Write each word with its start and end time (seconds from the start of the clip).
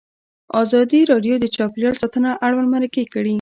ازادي 0.61 1.01
راډیو 1.11 1.35
د 1.39 1.45
چاپیریال 1.55 1.95
ساتنه 2.01 2.29
اړوند 2.45 2.69
مرکې 2.75 3.03
کړي. 3.13 3.29